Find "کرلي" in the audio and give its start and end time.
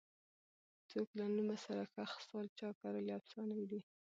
2.79-3.11